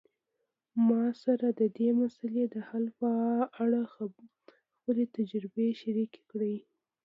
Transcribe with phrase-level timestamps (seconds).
[0.87, 3.09] ما سره د دې مسئلې د حل په
[3.63, 6.55] اړه خپلي تجربي شریکي کړئ